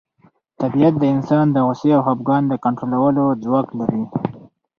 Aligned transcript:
طبیعت 0.61 0.93
د 0.99 1.03
انسان 1.15 1.45
د 1.51 1.57
غوسې 1.65 1.89
او 1.97 2.01
خپګان 2.07 2.43
د 2.47 2.53
کنټرولولو 2.63 3.23
ځواک 3.43 3.67
لري. 3.79 4.03